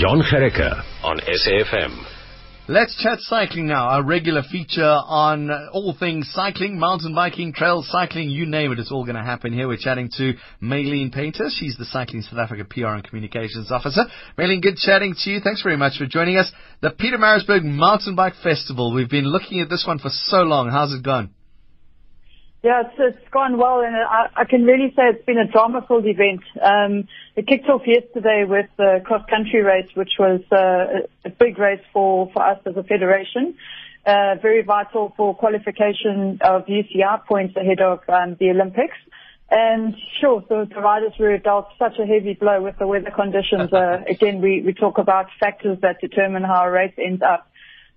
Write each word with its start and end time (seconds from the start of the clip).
Jon 0.00 0.22
Gericke 0.22 0.82
on 1.04 1.18
SAFM. 1.18 2.02
Let's 2.68 2.96
chat 3.02 3.18
cycling 3.20 3.66
now. 3.66 3.86
Our 3.88 4.02
regular 4.02 4.42
feature 4.50 4.82
on 4.82 5.50
all 5.74 5.94
things 6.00 6.30
cycling, 6.32 6.78
mountain 6.78 7.14
biking, 7.14 7.52
trail 7.52 7.84
cycling, 7.86 8.30
you 8.30 8.46
name 8.46 8.72
it. 8.72 8.78
It's 8.78 8.90
all 8.90 9.04
going 9.04 9.16
to 9.16 9.22
happen 9.22 9.52
here. 9.52 9.68
We're 9.68 9.76
chatting 9.76 10.08
to 10.16 10.32
Maylene 10.62 11.12
Painter. 11.12 11.50
She's 11.50 11.76
the 11.76 11.84
Cycling 11.84 12.22
South 12.22 12.38
Africa 12.38 12.64
PR 12.64 12.86
and 12.86 13.04
Communications 13.04 13.70
Officer. 13.70 14.04
Maylene, 14.38 14.62
good 14.62 14.76
chatting 14.76 15.14
to 15.18 15.30
you. 15.30 15.40
Thanks 15.40 15.62
very 15.62 15.76
much 15.76 15.98
for 15.98 16.06
joining 16.06 16.38
us. 16.38 16.50
The 16.80 16.92
Pietermaritzburg 16.92 17.62
Mountain 17.64 18.16
Bike 18.16 18.36
Festival. 18.42 18.94
We've 18.94 19.10
been 19.10 19.26
looking 19.26 19.60
at 19.60 19.68
this 19.68 19.84
one 19.86 19.98
for 19.98 20.08
so 20.08 20.38
long. 20.38 20.70
How's 20.70 20.94
it 20.94 21.02
gone? 21.02 21.34
Yeah, 22.62 22.82
it's, 22.82 22.94
it's 22.98 23.28
gone 23.30 23.56
well, 23.56 23.80
and 23.80 23.96
I, 23.96 24.28
I 24.36 24.44
can 24.44 24.64
really 24.64 24.92
say 24.94 25.04
it's 25.08 25.24
been 25.24 25.38
a 25.38 25.50
drama-filled 25.50 26.04
event. 26.04 26.42
Um, 26.60 27.08
it 27.34 27.46
kicked 27.46 27.68
off 27.70 27.82
yesterday 27.86 28.44
with 28.46 28.66
the 28.76 29.00
cross-country 29.02 29.62
race, 29.62 29.88
which 29.94 30.12
was 30.18 30.42
uh, 30.52 31.06
a 31.24 31.30
big 31.30 31.58
race 31.58 31.80
for, 31.92 32.30
for 32.32 32.42
us 32.42 32.58
as 32.66 32.76
a 32.76 32.82
federation. 32.82 33.54
Uh, 34.04 34.34
very 34.42 34.62
vital 34.62 35.14
for 35.16 35.34
qualification 35.34 36.38
of 36.42 36.66
UCI 36.66 37.24
points 37.26 37.56
ahead 37.56 37.80
of 37.80 38.00
um, 38.08 38.36
the 38.38 38.50
Olympics. 38.50 38.96
And 39.50 39.96
sure, 40.20 40.44
the, 40.48 40.68
the 40.72 40.80
riders 40.80 41.12
were 41.18 41.36
dealt 41.38 41.68
such 41.78 41.98
a 41.98 42.06
heavy 42.06 42.34
blow 42.34 42.62
with 42.62 42.78
the 42.78 42.86
weather 42.86 43.10
conditions. 43.10 43.70
Uh, 43.80 44.02
again, 44.08 44.40
we, 44.42 44.62
we 44.62 44.74
talk 44.74 44.98
about 44.98 45.26
factors 45.38 45.78
that 45.80 46.00
determine 46.00 46.42
how 46.42 46.64
a 46.64 46.70
race 46.70 46.92
ends 46.98 47.22
up. 47.22 47.49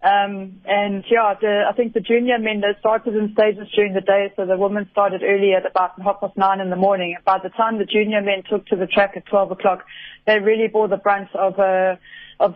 Um, 0.04 0.60
and 0.66 1.06
yeah, 1.10 1.34
the, 1.40 1.64
I 1.70 1.74
think 1.74 1.94
the 1.94 2.02
junior 2.02 2.38
men 2.38 2.60
they 2.60 2.78
started 2.82 3.16
in 3.16 3.32
stages 3.32 3.70
during 3.74 3.94
the 3.94 4.02
day, 4.02 4.34
so 4.36 4.46
the 4.46 4.58
women 4.58 4.90
started 4.92 5.22
early 5.24 5.54
at 5.54 5.66
about 5.66 6.02
half 6.02 6.20
past 6.20 6.36
nine 6.36 6.60
in 6.60 6.70
the 6.70 6.76
morning. 6.76 7.16
By 7.26 7.40
the 7.42 7.48
time 7.50 7.78
the 7.78 7.86
junior 7.86 8.22
men 8.22 8.44
took 8.50 8.66
to 8.68 8.76
the 8.76 8.86
track 8.86 9.14
at 9.16 9.26
12 9.28 9.52
o'clock, 9.52 9.86
they 10.28 10.40
really 10.40 10.68
bore 10.68 10.90
the 10.90 10.98
brunt 10.98 11.30
of 11.34 11.58
a 11.58 11.98
uh, 12.42 12.44
of 12.44 12.56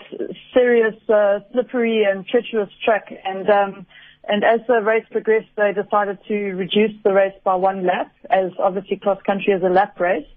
serious 0.53 0.95
uh, 1.07 1.39
slippery 1.53 2.03
and 2.03 2.27
treacherous 2.27 2.69
track. 2.83 3.13
And 3.23 3.49
um, 3.49 3.85
and 4.27 4.43
as 4.43 4.59
the 4.67 4.81
race 4.81 5.05
progressed, 5.09 5.47
they 5.55 5.71
decided 5.71 6.17
to 6.27 6.35
reduce 6.35 6.91
the 7.03 7.13
race 7.13 7.35
by 7.45 7.55
one 7.55 7.85
lap, 7.85 8.11
as 8.29 8.51
obviously 8.59 8.97
cross 8.97 9.21
country 9.25 9.53
is 9.53 9.63
a 9.63 9.69
lap 9.69 9.97
race. 9.99 10.27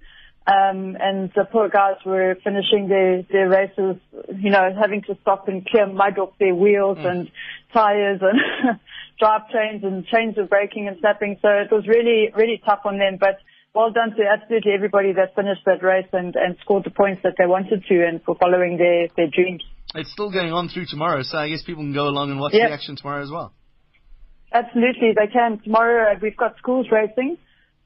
Um, 0.46 0.96
and 0.98 1.30
the 1.36 1.44
poor 1.44 1.68
guys 1.68 1.96
were 2.04 2.36
finishing 2.42 2.88
their, 2.88 3.22
their 3.30 3.48
races, 3.48 4.00
you 4.36 4.50
know, 4.50 4.74
having 4.78 5.02
to 5.02 5.16
stop 5.20 5.48
and 5.48 5.64
clear 5.66 5.86
mud 5.86 6.18
off 6.18 6.32
their 6.40 6.54
wheels 6.54 6.98
mm. 6.98 7.06
and 7.06 7.30
tires 7.72 8.20
and 8.22 8.80
drive 9.18 9.42
drivetrains 9.52 9.84
and 9.84 10.06
chains 10.06 10.38
of 10.38 10.48
braking 10.48 10.88
and 10.88 10.96
snapping. 11.00 11.38
So 11.42 11.48
it 11.48 11.70
was 11.70 11.86
really, 11.86 12.30
really 12.34 12.60
tough 12.64 12.80
on 12.84 12.98
them. 12.98 13.18
But 13.20 13.38
well 13.74 13.92
done 13.92 14.16
to 14.16 14.24
absolutely 14.26 14.72
everybody 14.72 15.12
that 15.12 15.34
finished 15.34 15.62
that 15.66 15.82
race 15.82 16.08
and, 16.12 16.34
and 16.34 16.56
scored 16.62 16.84
the 16.84 16.90
points 16.90 17.20
that 17.22 17.34
they 17.38 17.46
wanted 17.46 17.84
to 17.88 18.06
and 18.06 18.22
for 18.24 18.34
following 18.34 18.78
their, 18.78 19.08
their 19.16 19.28
dreams. 19.28 19.62
It's 19.94 20.10
still 20.12 20.30
going 20.30 20.52
on 20.52 20.68
through 20.68 20.86
tomorrow, 20.86 21.22
so 21.22 21.38
I 21.38 21.48
guess 21.48 21.62
people 21.62 21.82
can 21.82 21.92
go 21.92 22.04
along 22.04 22.30
and 22.30 22.40
watch 22.40 22.54
yep. 22.54 22.68
the 22.68 22.74
action 22.74 22.96
tomorrow 22.96 23.22
as 23.22 23.30
well. 23.30 23.52
Absolutely, 24.52 25.12
they 25.14 25.32
can. 25.32 25.60
Tomorrow 25.62 26.12
uh, 26.12 26.18
we've 26.20 26.36
got 26.36 26.56
schools 26.58 26.86
racing. 26.90 27.38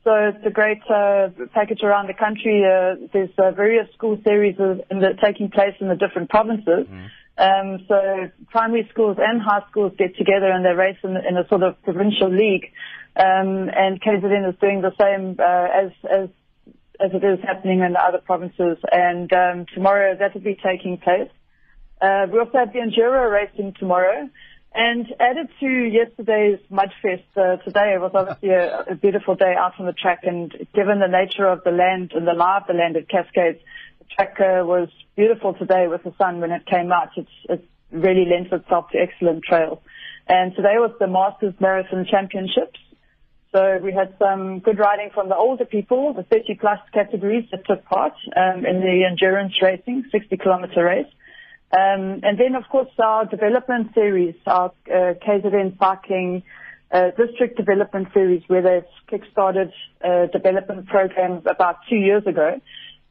So 0.04 0.12
it's 0.14 0.44
a 0.44 0.50
great 0.50 0.82
uh, 0.88 1.30
package 1.54 1.82
around 1.82 2.08
the 2.08 2.14
country. 2.14 2.62
Uh, 2.62 3.08
there's 3.12 3.30
uh, 3.38 3.52
various 3.52 3.88
school 3.94 4.20
series 4.22 4.56
in 4.58 5.00
the, 5.00 5.16
taking 5.22 5.50
place 5.50 5.74
in 5.80 5.88
the 5.88 5.96
different 5.96 6.28
provinces. 6.28 6.86
Mm. 6.86 7.08
Um, 7.36 7.84
so 7.88 8.30
primary 8.50 8.86
schools 8.92 9.16
and 9.18 9.40
high 9.40 9.62
schools 9.70 9.92
get 9.98 10.16
together 10.16 10.50
and 10.50 10.64
they 10.64 10.72
race 10.72 10.98
in, 11.02 11.16
in 11.16 11.36
a 11.38 11.48
sort 11.48 11.62
of 11.62 11.82
provincial 11.82 12.30
league. 12.30 12.70
Um, 13.16 13.70
and 13.74 14.00
KZN 14.00 14.50
is 14.50 14.56
doing 14.60 14.82
the 14.82 14.92
same 15.00 15.36
uh, 15.38 15.68
as 15.72 15.90
as 16.04 16.28
as 17.00 17.10
it 17.12 17.24
is 17.24 17.40
happening 17.42 17.80
in 17.80 17.94
the 17.94 18.00
other 18.00 18.18
provinces. 18.18 18.78
And 18.92 19.32
um, 19.32 19.66
tomorrow 19.74 20.16
that 20.18 20.34
will 20.34 20.42
be 20.42 20.58
taking 20.62 20.98
place. 20.98 21.30
Uh, 22.00 22.26
we 22.30 22.38
also 22.38 22.58
have 22.58 22.72
the 22.72 22.80
Enduro 22.80 23.30
racing 23.32 23.74
tomorrow. 23.78 24.28
And 24.74 25.06
added 25.20 25.50
to 25.60 25.66
yesterday's 25.68 26.58
Mudfest, 26.68 27.22
uh, 27.36 27.62
today 27.62 27.94
was 27.96 28.10
obviously 28.12 28.48
a, 28.48 28.80
a, 28.90 28.94
beautiful 28.96 29.36
day 29.36 29.54
out 29.56 29.78
on 29.78 29.86
the 29.86 29.92
track. 29.92 30.24
And 30.24 30.50
given 30.74 30.98
the 30.98 31.06
nature 31.06 31.46
of 31.46 31.62
the 31.62 31.70
land 31.70 32.10
and 32.12 32.26
the 32.26 32.32
lie 32.32 32.56
of 32.56 32.66
the 32.66 32.72
land 32.72 32.96
at 32.96 33.08
Cascades, 33.08 33.60
the 34.00 34.04
track 34.16 34.34
uh, 34.40 34.66
was 34.66 34.88
beautiful 35.14 35.54
today 35.54 35.86
with 35.86 36.02
the 36.02 36.12
sun 36.18 36.40
when 36.40 36.50
it 36.50 36.66
came 36.66 36.90
out. 36.90 37.10
It's, 37.16 37.30
it 37.48 37.64
really 37.92 38.26
lends 38.28 38.52
itself 38.52 38.90
to 38.90 38.98
excellent 38.98 39.44
trails. 39.44 39.78
And 40.26 40.56
today 40.56 40.74
was 40.78 40.90
the 40.98 41.06
Masters 41.06 41.54
Marathon 41.60 42.04
Championships. 42.10 42.80
So 43.54 43.78
we 43.80 43.92
had 43.92 44.16
some 44.18 44.58
good 44.58 44.80
riding 44.80 45.10
from 45.14 45.28
the 45.28 45.36
older 45.36 45.66
people, 45.66 46.14
the 46.14 46.24
30 46.24 46.56
plus 46.60 46.80
categories 46.92 47.44
that 47.52 47.64
took 47.64 47.84
part 47.84 48.14
um, 48.34 48.66
in 48.66 48.80
the 48.80 49.04
endurance 49.08 49.52
racing, 49.62 50.02
60 50.10 50.36
kilometer 50.38 50.82
race. 50.82 51.06
Um, 51.74 52.20
and 52.22 52.38
then, 52.38 52.54
of 52.54 52.68
course, 52.68 52.90
our 53.02 53.24
development 53.24 53.94
series, 53.94 54.36
our 54.46 54.70
uh, 54.86 55.14
KZN 55.26 55.76
Cycling 55.76 56.44
uh, 56.92 57.10
District 57.16 57.56
Development 57.56 58.06
Series, 58.14 58.42
where 58.46 58.62
they've 58.62 58.90
kick-started 59.08 59.72
a 60.00 60.28
development 60.32 60.86
program 60.86 61.42
about 61.46 61.78
two 61.90 61.96
years 61.96 62.24
ago. 62.26 62.60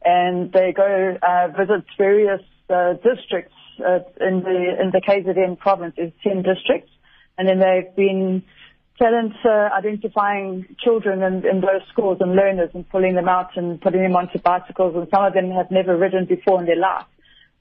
And 0.05 0.51
they 0.53 0.71
go 0.71 1.17
uh, 1.21 1.47
visit 1.49 1.83
various 1.97 2.41
uh, 2.69 2.93
districts 2.93 3.55
uh, 3.79 3.99
in 4.21 4.43
the 4.43 4.77
in 4.81 4.91
the 4.91 5.01
KZN 5.05 5.59
province. 5.59 5.95
There's 5.97 6.13
10 6.23 6.43
districts. 6.43 6.91
And 7.37 7.47
then 7.49 7.59
they've 7.59 7.93
been 7.95 8.43
talent 8.97 9.33
uh, 9.43 9.69
identifying 9.75 10.67
children 10.79 11.21
in, 11.21 11.45
in 11.45 11.59
those 11.59 11.81
schools 11.91 12.19
and 12.21 12.33
learners 12.35 12.69
and 12.73 12.87
pulling 12.89 13.15
them 13.15 13.27
out 13.27 13.57
and 13.57 13.81
putting 13.81 14.03
them 14.03 14.15
onto 14.15 14.39
bicycles. 14.39 14.95
And 14.95 15.07
some 15.13 15.25
of 15.25 15.33
them 15.33 15.51
have 15.51 15.69
never 15.69 15.97
ridden 15.97 16.25
before 16.25 16.61
in 16.61 16.65
their 16.65 16.77
life 16.79 17.05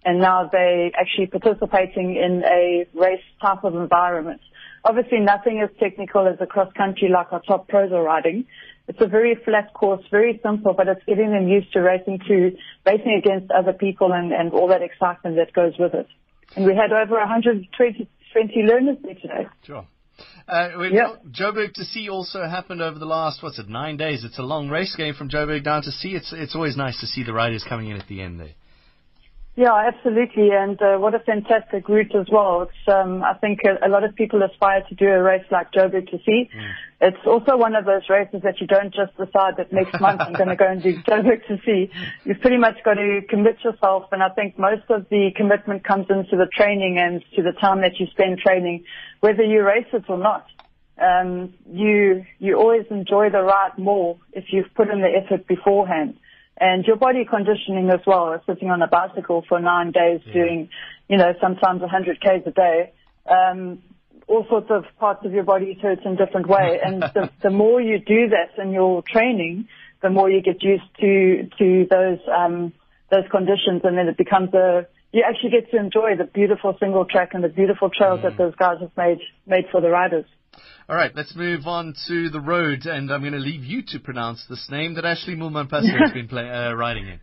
and 0.05 0.21
now 0.21 0.49
they're 0.51 0.91
actually 0.99 1.27
participating 1.27 2.17
in 2.17 2.43
a 2.45 2.87
race 2.95 3.23
type 3.41 3.65
of 3.65 3.75
environment. 3.75 4.41
Obviously, 4.85 5.21
nothing 5.21 5.61
as 5.63 5.71
technical 5.79 6.27
as 6.27 6.37
a 6.41 6.47
cross 6.47 6.73
country 6.73 7.09
like 7.09 7.33
our 7.33 7.41
top 7.43 7.69
pros 7.69 7.93
are 7.93 8.03
riding. 8.03 8.47
It's 8.89 9.01
a 9.01 9.07
very 9.07 9.37
flat 9.45 9.73
course, 9.75 10.03
very 10.11 10.41
simple, 10.43 10.75
but 10.75 10.89
it's 10.89 11.05
getting 11.07 11.31
them 11.31 11.47
used 11.47 11.73
to 11.75 11.81
racing 11.81 12.19
to 12.27 12.57
racing 12.85 13.15
against 13.17 13.53
other 13.53 13.73
people 13.73 14.13
and, 14.13 14.33
and 14.33 14.53
all 14.53 14.69
that 14.69 14.83
excitement 14.83 15.37
that 15.37 15.53
goes 15.53 15.75
with 15.79 15.95
it. 15.95 16.09
And 16.57 16.67
we 16.67 16.75
had 16.75 16.93
over 16.93 17.15
120 17.15 18.09
20 18.33 18.63
learners 18.63 18.97
there 19.03 19.15
today. 19.15 19.47
Sure. 19.65 19.87
Uh, 20.49 20.69
yep. 20.91 21.23
Joburg 21.31 21.75
to 21.75 21.85
see 21.85 22.09
also 22.09 22.45
happened 22.45 22.83
over 22.83 22.99
the 22.99 23.07
last, 23.07 23.43
what's 23.43 23.59
it, 23.59 23.69
nine 23.69 23.97
days. 23.97 24.25
It's 24.25 24.39
a 24.39 24.43
long 24.43 24.69
race 24.69 24.95
game 24.97 25.15
from 25.15 25.29
Joburg 25.29 25.65
down 25.65 25.83
to 25.83 25.91
sea. 25.91 26.15
It's, 26.15 26.33
it's 26.33 26.55
always 26.55 26.77
nice 26.77 26.99
to 27.01 27.07
see 27.07 27.23
the 27.23 27.33
riders 27.33 27.65
coming 27.69 27.89
in 27.89 27.97
at 27.97 28.09
the 28.09 28.21
end 28.21 28.41
there. 28.41 28.55
Yeah, 29.55 29.75
absolutely, 29.75 30.49
and 30.51 30.81
uh, 30.81 30.97
what 30.97 31.15
a 31.15 31.19
fantastic 31.19 31.87
route 31.87 32.15
as 32.15 32.27
well. 32.33 32.63
It's, 32.63 32.89
um, 32.89 33.23
I 33.23 33.35
think 33.35 33.61
a, 33.67 33.87
a, 33.87 33.91
lot 33.91 34.03
of 34.03 34.15
people 34.15 34.43
aspire 34.43 34.83
to 34.89 34.95
do 34.95 35.07
a 35.07 35.23
race 35.23 35.45
like 35.51 35.71
Joburg 35.73 36.11
to 36.11 36.19
see. 36.25 36.49
Mm. 36.57 36.73
It's 37.03 37.27
also 37.27 37.59
one 37.59 37.77
of 37.77 37.85
those 37.85 38.09
races 38.09 38.41
that 38.45 38.63
you 38.63 38.67
don't 38.67 38.95
just 38.95 39.15
decide 39.19 39.59
that 39.59 39.71
next 39.71 40.01
month 40.01 40.23
I'm 40.23 40.33
going 40.33 40.49
to 40.49 40.57
go 40.57 40.67
and 40.67 40.83
do 40.83 40.97
Joburg 41.07 41.47
to 41.49 41.59
see. 41.67 41.91
You've 42.25 42.41
pretty 42.41 42.57
much 42.57 42.83
got 42.83 42.95
to 42.95 43.21
commit 43.29 43.63
yourself, 43.63 44.05
and 44.11 44.23
I 44.23 44.31
think 44.31 44.59
most 44.59 44.89
of 44.89 45.07
the 45.11 45.33
commitment 45.37 45.85
comes 45.85 46.07
into 46.09 46.37
the 46.39 46.49
training 46.57 46.97
and 46.99 47.23
to 47.37 47.43
the 47.43 47.53
time 47.53 47.83
that 47.83 48.01
you 48.01 48.07
spend 48.07 48.39
training, 48.39 48.85
whether 49.21 49.43
you 49.43 49.63
race 49.63 49.89
it 49.93 50.05
or 50.09 50.17
not. 50.17 50.47
Um, 50.99 51.53
you 51.71 52.25
you 52.39 52.57
always 52.57 52.87
enjoy 52.91 53.29
the 53.31 53.43
ride 53.43 53.77
more 53.77 54.19
if 54.33 54.45
you've 54.51 54.73
put 54.75 54.89
in 54.89 55.01
the 55.01 55.09
effort 55.09 55.47
beforehand 55.47 56.17
and 56.57 56.85
your 56.85 56.97
body 56.97 57.25
conditioning 57.25 57.91
as 57.91 58.01
well, 58.07 58.41
sitting 58.47 58.71
on 58.71 58.83
a 58.83 58.87
bicycle 58.87 59.45
for 59.49 59.61
nine 59.61 59.91
days 59.91 60.21
yeah. 60.27 60.33
doing, 60.33 60.69
you 61.09 61.17
know, 61.17 61.33
sometimes 61.41 61.81
100 61.81 62.21
k's 62.21 62.43
a 62.47 62.51
day. 62.51 62.93
Um, 63.27 63.83
all 64.29 64.47
sorts 64.49 64.69
of 64.71 64.85
parts 64.99 65.25
of 65.25 65.33
your 65.33 65.43
body 65.43 65.79
hurt 65.81 66.05
in 66.05 66.17
different 66.17 66.47
way. 66.49 66.79
And 66.85 67.03
the, 67.03 67.31
the 67.43 67.51
more 67.51 67.81
you 67.81 67.99
do 67.99 68.29
that 68.29 68.63
in 68.63 68.73
your 68.73 69.03
training, 69.03 69.69
the 70.03 70.11
more 70.11 70.31
you 70.31 70.41
get 70.41 70.63
used 70.63 70.85
to, 71.01 71.49
to 71.59 71.87
those, 71.91 72.19
um, 72.29 72.73
those 73.11 73.25
conditions 73.31 73.83
and 73.85 73.97
then 73.97 74.09
it 74.09 74.17
becomes 74.17 74.53
a, 74.55 74.87
you 75.13 75.25
actually 75.29 75.51
get 75.51 75.71
to 75.71 75.77
enjoy 75.77 76.17
the 76.17 76.25
beautiful 76.25 76.77
single 76.81 77.05
track 77.05 77.31
and 77.35 77.45
the 77.45 77.49
beautiful 77.49 77.91
trails 77.91 78.21
mm. 78.21 78.23
that 78.23 78.39
those 78.39 78.55
guys 78.57 78.79
have 78.81 78.93
made, 78.97 79.19
made 79.47 79.65
for 79.71 79.81
the 79.81 79.91
riders. 79.91 80.25
All 80.89 80.97
right, 80.97 81.13
let's 81.15 81.35
move 81.37 81.67
on 81.67 81.95
to 82.09 82.29
the 82.29 82.41
road, 82.41 82.87
and 82.87 83.11
I'm 83.11 83.21
going 83.21 83.33
to 83.33 83.39
leave 83.39 83.65
you 83.65 83.83
to 83.89 84.01
pronounce 84.01 84.45
this 84.49 84.69
name 84.71 84.95
that 84.95 85.05
Ashleigh 85.05 85.37
Moolman-Pasio 85.37 85.99
has 85.99 86.13
been 86.13 86.29
play, 86.29 86.51
uh, 86.51 86.73
riding 86.73 87.07
in. 87.07 87.21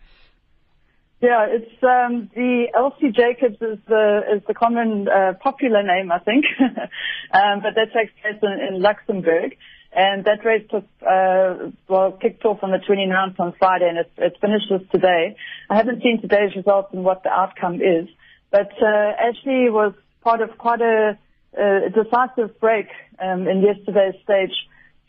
Yeah, 1.21 1.47
it's 1.49 1.83
um, 1.83 2.29
the 2.33 2.67
Elsy 2.73 3.13
Jacobs 3.13 3.57
is 3.61 3.77
the 3.87 4.21
is 4.37 4.41
the 4.47 4.53
common 4.53 5.07
uh, 5.09 5.33
popular 5.33 5.83
name, 5.83 6.13
I 6.13 6.19
think, 6.19 6.45
um, 6.61 7.59
but 7.61 7.75
that 7.75 7.91
takes 7.93 8.13
place 8.21 8.39
in, 8.41 8.75
in 8.75 8.81
Luxembourg, 8.81 9.57
and 9.91 10.25
that 10.25 10.45
race 10.45 10.65
took 10.69 10.85
uh, 11.01 11.71
well 11.87 12.11
kicked 12.11 12.45
off 12.45 12.59
on 12.61 12.71
the 12.71 12.77
29th 12.77 13.39
on 13.39 13.53
Friday, 13.57 13.89
and 13.89 13.97
it, 13.97 14.11
it 14.17 14.37
finishes 14.39 14.87
today. 14.91 15.35
I 15.69 15.75
haven't 15.75 16.03
seen 16.03 16.21
today's 16.21 16.55
results 16.55 16.89
and 16.93 17.03
what 17.03 17.23
the 17.23 17.29
outcome 17.29 17.75
is, 17.75 18.07
but 18.51 18.71
uh, 18.81 18.85
Ashleigh 18.85 19.71
was 19.71 19.93
part 20.21 20.41
of 20.41 20.57
quite 20.57 20.81
a, 20.81 21.17
a 21.57 21.89
decisive 21.89 22.59
break 22.59 22.87
um, 23.19 23.47
in 23.47 23.61
yesterday's 23.61 24.15
stage 24.23 24.53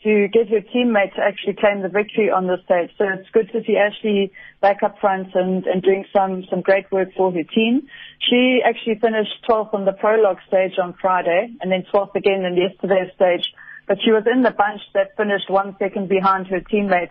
to 0.03 0.27
get 0.29 0.49
her 0.49 0.61
teammate 0.61 1.13
to 1.15 1.21
actually 1.21 1.53
claim 1.53 1.81
the 1.81 1.89
victory 1.89 2.31
on 2.31 2.47
the 2.47 2.57
stage. 2.65 2.89
So 2.97 3.05
it's 3.07 3.29
good 3.31 3.51
to 3.51 3.63
see 3.63 3.77
Ashleigh 3.77 4.31
back 4.59 4.81
up 4.81 4.97
front 4.99 5.35
and, 5.35 5.65
and 5.67 5.83
doing 5.83 6.05
some, 6.11 6.43
some 6.49 6.61
great 6.61 6.91
work 6.91 7.09
for 7.15 7.31
her 7.31 7.43
team. 7.43 7.87
She 8.19 8.61
actually 8.65 8.95
finished 8.95 9.45
12th 9.47 9.73
on 9.75 9.85
the 9.85 9.93
prologue 9.93 10.39
stage 10.47 10.79
on 10.81 10.95
Friday 10.99 11.53
and 11.61 11.71
then 11.71 11.85
12th 11.93 12.15
again 12.15 12.45
in 12.45 12.57
yesterday's 12.57 13.13
stage. 13.13 13.53
But 13.91 13.97
she 14.05 14.11
was 14.11 14.23
in 14.25 14.41
the 14.41 14.51
bunch 14.51 14.79
that 14.93 15.17
finished 15.17 15.49
one 15.49 15.75
second 15.77 16.07
behind 16.07 16.47
her 16.47 16.61
teammate 16.61 17.09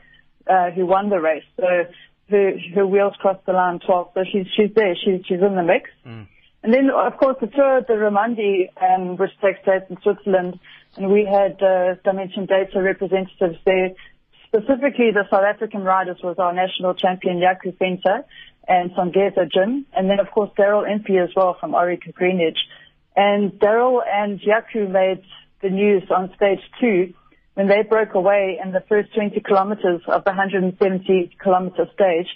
uh, 0.48 0.70
who 0.70 0.86
won 0.86 1.10
the 1.10 1.20
race. 1.20 1.44
So 1.58 1.66
her, 2.30 2.52
her 2.74 2.86
wheels 2.86 3.12
crossed 3.18 3.44
the 3.44 3.52
line 3.52 3.80
12. 3.80 4.12
So 4.14 4.24
she's, 4.24 4.46
she's 4.56 4.72
there. 4.74 4.94
She's, 4.96 5.20
she's 5.26 5.42
in 5.42 5.56
the 5.56 5.62
mix. 5.62 5.90
Mm. 6.06 6.26
And 6.62 6.72
then, 6.72 6.88
of 6.88 7.18
course, 7.18 7.36
the 7.38 7.48
Tour 7.48 7.82
de 7.82 7.92
Romandie, 7.92 8.70
um, 8.80 9.18
which 9.18 9.30
takes 9.42 9.60
place 9.62 9.82
in 9.90 10.00
Switzerland, 10.00 10.58
and 10.96 11.12
we 11.12 11.26
had 11.26 11.62
uh, 11.62 11.96
Dimension 12.02 12.46
Data 12.46 12.80
representatives 12.80 13.58
there. 13.66 13.90
Specifically, 14.46 15.10
the 15.12 15.24
South 15.30 15.44
African 15.44 15.84
riders 15.84 16.16
was 16.24 16.36
our 16.38 16.54
national 16.54 16.94
champion 16.94 17.40
Jaco 17.40 17.76
Venter 17.78 18.24
and 18.66 18.90
Songeza 18.92 19.52
Jim, 19.52 19.84
and 19.94 20.08
then 20.08 20.18
of 20.18 20.30
course 20.30 20.48
Daryl 20.58 20.90
Impey 20.90 21.18
as 21.18 21.28
well 21.36 21.58
from 21.60 21.72
Orica 21.72 22.10
Greenedge. 22.14 22.56
And 23.14 23.52
Daryl 23.52 24.00
and 24.02 24.40
Jaco 24.40 24.90
made 24.90 25.22
the 25.62 25.70
news 25.70 26.02
on 26.10 26.32
stage 26.36 26.60
two 26.80 27.14
when 27.54 27.68
they 27.68 27.82
broke 27.82 28.14
away 28.14 28.58
in 28.62 28.72
the 28.72 28.82
first 28.88 29.12
20 29.14 29.38
kilometers 29.40 30.00
of 30.06 30.24
the 30.24 30.30
170 30.30 31.36
kilometer 31.42 31.86
stage, 31.92 32.28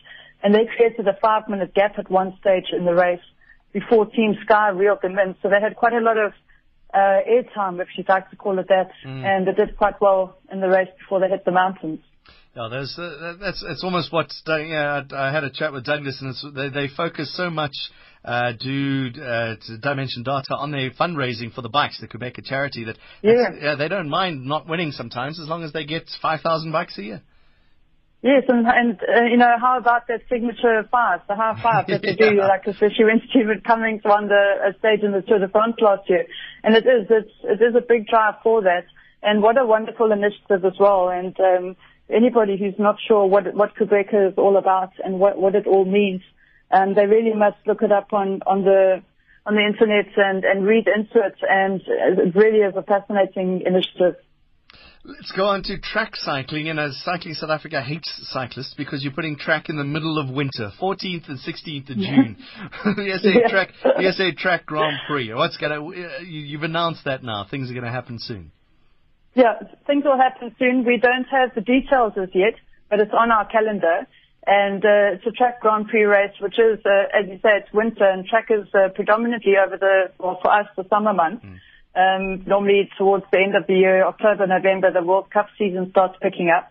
and 0.43 0.55
they 0.55 0.67
created 0.77 1.07
a 1.09 1.17
five 1.21 1.49
minute 1.49 1.73
gap 1.75 1.99
at 1.99 2.11
one 2.11 2.37
stage 2.41 2.67
in 2.77 2.85
the 2.85 2.95
race 2.95 3.25
before 3.73 4.07
Team 4.07 4.37
Sky 4.45 4.69
reeled 4.69 5.03
them 5.03 5.19
in. 5.19 5.35
So 5.43 5.49
they 5.49 5.61
had 5.61 5.77
quite 5.77 5.95
a 5.95 6.01
lot 6.01 6.19
of 6.19 6.33
uh, 6.93 7.21
airtime, 7.29 7.81
if 7.81 7.89
you'd 7.97 8.09
like 8.09 8.31
to 8.31 8.37
call 8.37 8.59
it 8.59 8.69
that, 8.69 8.91
mm. 9.05 9.25
and 9.25 9.47
they 9.47 9.53
did 9.53 9.77
quite 9.77 10.01
well 10.01 10.39
in 10.53 10.61
the 10.61 10.69
race 10.69 10.89
before 10.99 11.21
they 11.21 11.29
hit 11.29 11.45
the 11.45 11.51
mountains. 11.51 12.01
There's, 12.55 12.97
uh, 12.99 13.35
that's 13.41 13.65
it's 13.67 13.83
almost 13.83 14.13
what 14.13 14.31
yeah, 14.47 15.03
I, 15.13 15.33
had 15.33 15.45
a 15.45 15.51
chat 15.51 15.73
with 15.73 15.85
Douglas, 15.85 16.23
and 16.23 16.57
they, 16.57 16.69
they 16.69 16.89
focus 16.95 17.35
so 17.37 17.51
much. 17.51 17.75
Uh, 18.25 18.53
do 18.59 19.11
uh, 19.21 19.55
Dimension 19.83 20.23
Data 20.23 20.57
on 20.57 20.71
their 20.71 20.91
fundraising 20.93 21.53
for 21.53 21.61
the 21.61 21.69
bikes, 21.69 22.01
the 22.01 22.09
Qhubeka 22.09 22.43
charity. 22.43 22.85
That 22.85 22.97
yeah. 23.21 23.51
yeah, 23.61 23.75
they 23.75 23.87
don't 23.87 24.09
mind 24.09 24.47
not 24.47 24.67
winning 24.67 24.93
sometimes 24.93 25.39
as 25.39 25.47
long 25.47 25.63
as 25.63 25.75
they 25.75 25.85
get 25.85 26.09
five 26.23 26.41
thousand 26.41 26.73
bikes 26.73 26.97
a 26.97 27.03
year. 27.03 27.23
Yes, 28.25 28.45
and, 28.49 28.67
and 28.67 28.97
uh, 29.03 29.25
you 29.31 29.37
know, 29.37 29.53
how 29.61 29.77
about 29.77 30.09
that 30.09 30.23
signature 30.31 30.89
five, 30.91 31.21
the 31.29 31.35
high 31.37 31.61
five 31.63 31.87
that 31.89 32.01
they 32.01 32.17
yeah. 32.19 32.31
do, 32.31 32.37
like 32.39 32.65
especially 32.67 33.05
when 33.05 33.21
Stephen 33.29 33.61
Cummings 33.61 34.01
won 34.03 34.29
the 34.29 34.73
a 34.73 34.79
stage 34.79 35.05
in 35.05 35.13
the 35.13 35.21
Tour 35.21 35.41
de 35.41 35.49
France 35.51 35.77
last 35.79 36.09
year. 36.09 36.25
And 36.63 36.75
it 36.75 36.87
is, 36.87 37.05
it's, 37.11 37.31
it 37.45 37.61
is 37.63 37.77
a 37.77 37.85
big 37.87 38.07
drive 38.07 38.37
for 38.43 38.63
that. 38.63 38.87
And 39.23 39.43
what 39.43 39.61
a 39.61 39.67
wonderful 39.67 40.11
initiative 40.11 40.65
as 40.65 40.73
well. 40.81 41.11
And 41.11 41.37
um, 41.39 41.77
anybody 42.11 42.57
who's 42.59 42.79
not 42.79 42.97
sure 43.07 43.27
what, 43.27 43.53
what 43.55 43.75
Qhubeka 43.77 44.33
is 44.33 44.35
all 44.37 44.57
about 44.57 44.93
and 45.03 45.19
what, 45.19 45.39
what 45.39 45.55
it 45.55 45.67
all 45.67 45.85
means, 45.85 46.23
um, 46.71 46.95
they 46.95 47.07
really 47.07 47.35
must 47.35 47.57
look 47.67 47.83
it 47.83 47.93
up 47.93 48.13
on, 48.13 48.41
on 48.47 48.65
the 48.65 49.03
on 49.47 49.55
the 49.55 49.61
internet 49.61 50.07
and, 50.17 50.45
and 50.45 50.67
read 50.67 50.87
into 50.89 51.19
it. 51.25 51.37
And 51.43 51.81
it 51.87 52.35
really 52.35 52.61
is 52.61 52.75
a 52.77 52.83
fascinating 52.83 53.63
initiative. 53.67 54.17
Let's 55.07 55.33
go 55.33 55.45
on 55.45 55.63
to 55.65 55.79
track 55.79 56.17
cycling. 56.17 56.71
And 56.71 56.81
as 56.81 56.97
Cycling 57.05 57.35
South 57.35 57.51
Africa 57.51 57.83
hates 57.83 58.11
cyclists 58.33 58.75
because 58.75 59.05
you're 59.05 59.13
putting 59.13 59.37
track 59.37 59.69
in 59.69 59.77
the 59.77 59.85
middle 59.85 60.19
of 60.19 60.31
winter, 60.31 60.73
14th 60.81 61.29
and 61.29 61.39
16th 61.39 61.91
of 61.91 61.97
June. 61.99 62.37
the 62.85 63.19
SA 63.21 63.29
yeah. 63.29 63.49
track, 63.49 63.69
the 63.83 64.13
SA 64.17 64.31
track 64.41 64.65
Grand 64.65 64.97
Prix. 65.07 65.33
What's 65.35 65.59
gonna? 65.59 65.87
Uh, 65.87 66.21
you've 66.27 66.63
announced 66.63 67.05
that 67.05 67.23
now. 67.23 67.47
Things 67.51 67.71
are 67.71 67.75
going 67.75 67.85
to 67.85 67.93
happen 67.93 68.19
soon. 68.19 68.51
Yeah, 69.35 69.55
things 69.87 70.05
will 70.05 70.17
happen 70.17 70.55
soon. 70.59 70.85
We 70.85 70.99
don't 70.99 71.25
have 71.25 71.55
the 71.55 71.61
details 71.61 72.13
as 72.17 72.29
yet, 72.35 72.55
but 72.89 73.01
it's 73.01 73.13
on 73.13 73.31
our 73.31 73.47
calendar. 73.47 74.07
And 74.47 74.85
uh, 74.85 75.17
it's 75.17 75.27
a 75.27 75.31
track 75.31 75.61
Grand 75.61 75.89
Prix 75.89 76.05
race, 76.05 76.35
which 76.39 76.59
is, 76.59 76.79
uh, 76.85 77.19
as 77.19 77.27
you 77.29 77.39
say, 77.43 77.59
it's 77.65 77.73
winter, 77.73 78.05
and 78.05 78.27
track 78.27 78.49
is 78.51 78.67
uh, 78.75 78.89
predominantly 78.95 79.55
over 79.57 79.79
the, 79.79 80.13
well, 80.19 80.39
for 80.43 80.53
us, 80.53 80.67
the 80.77 80.85
summer 80.89 81.15
months. 81.15 81.45
Mm. 81.45 81.61
Um, 81.97 82.45
normally 82.45 82.91
towards 82.99 83.25
the 83.31 83.39
end 83.39 83.55
of 83.55 83.69
the 83.69 83.75
year, 83.75 84.05
October, 84.05 84.49
November, 84.49 84.93
the 84.93 85.03
World 85.03 85.31
Cup 85.31 85.47
season 85.57 85.91
starts 85.91 86.17
picking 86.21 86.51
up. 86.51 86.71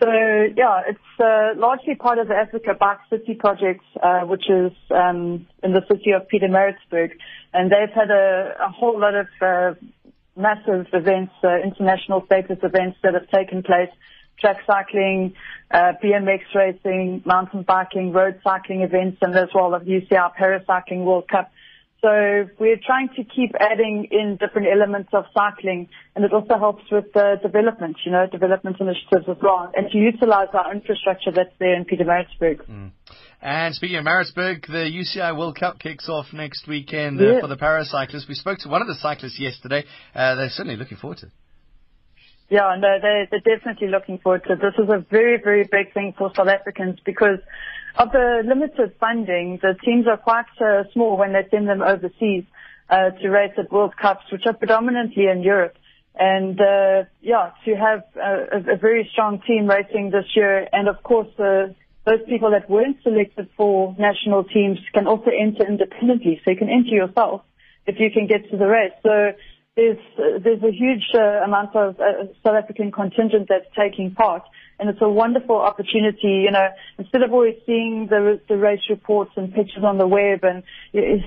So 0.00 0.08
yeah, 0.10 0.82
it's 0.86 1.20
uh, 1.20 1.58
largely 1.58 1.96
part 1.96 2.18
of 2.18 2.28
the 2.28 2.34
Africa 2.34 2.74
Bike 2.78 2.98
City 3.10 3.34
project, 3.34 3.82
uh, 4.00 4.20
which 4.20 4.48
is 4.48 4.72
um, 4.90 5.46
in 5.62 5.72
the 5.72 5.82
city 5.90 6.12
of 6.12 6.28
Pietermaritzburg, 6.28 7.12
and 7.52 7.72
they've 7.72 7.92
had 7.92 8.10
a, 8.10 8.54
a 8.60 8.68
whole 8.68 9.00
lot 9.00 9.14
of 9.14 9.26
uh, 9.40 9.74
massive 10.38 10.86
events, 10.92 11.32
uh, 11.42 11.58
international 11.58 12.24
status 12.26 12.58
events 12.62 12.98
that 13.02 13.14
have 13.14 13.28
taken 13.30 13.62
place, 13.62 13.90
track 14.40 14.58
cycling, 14.66 15.34
uh, 15.70 15.92
BMX 16.02 16.42
racing, 16.54 17.22
mountain 17.26 17.62
biking, 17.62 18.12
road 18.12 18.40
cycling 18.44 18.82
events, 18.82 19.18
and 19.20 19.34
as 19.36 19.48
well 19.54 19.74
as 19.74 19.82
UCI 19.82 20.30
Paracycling 20.36 21.04
World 21.04 21.28
Cup. 21.28 21.50
So 22.00 22.48
we're 22.60 22.78
trying 22.84 23.08
to 23.16 23.24
keep 23.24 23.54
adding 23.58 24.06
in 24.12 24.36
different 24.38 24.68
elements 24.68 25.10
of 25.12 25.24
cycling, 25.34 25.88
and 26.14 26.24
it 26.24 26.32
also 26.32 26.56
helps 26.56 26.88
with 26.92 27.12
the 27.12 27.40
development, 27.42 27.96
you 28.06 28.12
know, 28.12 28.26
development 28.30 28.76
initiatives 28.78 29.28
as 29.28 29.36
well, 29.42 29.72
and 29.74 29.90
to 29.90 29.98
utilize 29.98 30.48
our 30.54 30.72
infrastructure 30.72 31.32
that's 31.32 31.52
there 31.58 31.74
in 31.74 31.84
Pietermaritzburg. 31.84 32.64
Mm. 32.70 32.90
And 33.40 33.74
speaking 33.74 33.96
of 33.96 34.04
Maritzburg, 34.04 34.66
the 34.66 34.90
UCI 34.90 35.36
World 35.36 35.56
Cup 35.58 35.78
kicks 35.78 36.08
off 36.08 36.26
next 36.32 36.66
weekend 36.66 37.20
uh, 37.20 37.24
yeah. 37.24 37.40
for 37.40 37.46
the 37.46 37.56
paracyclists. 37.56 38.28
We 38.28 38.34
spoke 38.34 38.58
to 38.60 38.68
one 38.68 38.82
of 38.82 38.88
the 38.88 38.96
cyclists 38.96 39.38
yesterday. 39.38 39.84
Uh, 40.14 40.34
they're 40.34 40.50
certainly 40.50 40.76
looking 40.76 40.96
forward 40.98 41.18
to 41.18 41.26
it. 41.26 41.32
Yeah, 42.50 42.76
no, 42.78 42.98
they're, 43.00 43.28
they're 43.30 43.56
definitely 43.56 43.88
looking 43.88 44.18
forward 44.18 44.44
to 44.44 44.54
it. 44.54 44.60
This 44.60 44.74
is 44.82 44.88
a 44.90 45.04
very, 45.10 45.38
very 45.42 45.64
big 45.64 45.92
thing 45.92 46.14
for 46.16 46.32
South 46.34 46.48
Africans 46.48 46.98
because 47.04 47.38
of 47.98 48.12
the 48.12 48.42
limited 48.46 48.94
funding, 49.00 49.58
the 49.60 49.74
teams 49.84 50.06
are 50.06 50.16
quite 50.16 50.46
uh, 50.60 50.84
small 50.92 51.16
when 51.16 51.32
they 51.32 51.46
send 51.50 51.68
them 51.68 51.82
overseas 51.82 52.44
uh, 52.88 53.10
to 53.10 53.28
race 53.28 53.52
at 53.58 53.72
World 53.72 53.94
Cups, 54.00 54.24
which 54.30 54.42
are 54.46 54.54
predominantly 54.54 55.26
in 55.26 55.42
Europe. 55.42 55.76
And 56.14 56.60
uh, 56.60 57.04
yeah, 57.20 57.50
to 57.64 57.74
have 57.74 58.04
a, 58.16 58.72
a, 58.72 58.76
very 58.76 59.08
strong 59.12 59.40
team 59.46 59.68
racing 59.68 60.10
this 60.10 60.24
year, 60.34 60.68
and 60.72 60.88
of 60.88 61.02
course, 61.02 61.28
uh, 61.38 61.68
those 62.08 62.24
people 62.28 62.50
that 62.52 62.70
weren't 62.70 62.96
selected 63.02 63.48
for 63.56 63.94
national 63.98 64.44
teams 64.44 64.78
can 64.94 65.06
also 65.06 65.30
enter 65.30 65.66
independently. 65.66 66.40
So 66.44 66.50
you 66.52 66.56
can 66.56 66.70
enter 66.70 66.94
yourself 66.94 67.42
if 67.86 67.96
you 67.98 68.10
can 68.10 68.26
get 68.26 68.50
to 68.50 68.56
the 68.56 68.66
race. 68.66 68.96
So 69.02 69.32
there's 69.76 69.98
there's 70.44 70.62
a 70.62 70.72
huge 70.72 71.06
uh, 71.14 71.44
amount 71.44 71.76
of 71.76 72.00
uh, 72.00 72.32
South 72.42 72.56
African 72.62 72.90
contingent 72.92 73.48
that's 73.48 73.68
taking 73.76 74.12
part 74.12 74.42
and 74.78 74.88
it's 74.88 75.00
a 75.02 75.08
wonderful 75.08 75.56
opportunity. 75.56 76.44
You 76.46 76.50
know, 76.52 76.68
instead 76.98 77.22
of 77.22 77.32
always 77.32 77.56
seeing 77.66 78.06
the 78.08 78.40
the 78.48 78.56
race 78.56 78.82
reports 78.88 79.32
and 79.36 79.52
pictures 79.52 79.84
on 79.84 79.98
the 79.98 80.06
web, 80.06 80.44
and 80.44 80.62